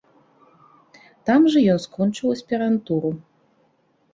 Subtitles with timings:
[1.29, 3.11] Там жа ён скончыў аспірантуру.